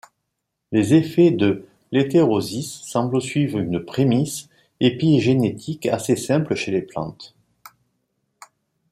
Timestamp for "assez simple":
5.85-6.55